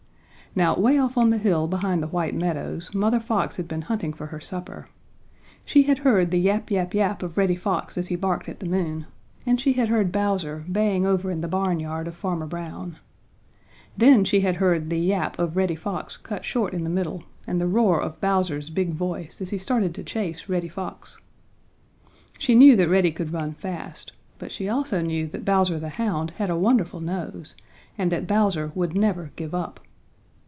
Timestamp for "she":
5.65-5.83, 9.61-9.71, 14.25-14.41, 22.37-22.55, 24.51-24.67